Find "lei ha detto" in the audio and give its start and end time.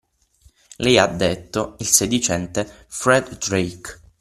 0.77-1.75